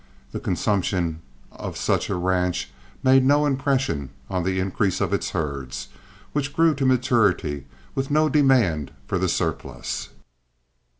[0.31, 1.21] The consumption
[1.51, 2.71] of such a ranch
[3.03, 5.89] made no impression on the increase of its herds,
[6.33, 10.09] which grew to maturity with no demand for the surplus.